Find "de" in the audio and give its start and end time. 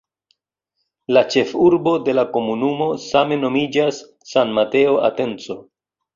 2.07-2.15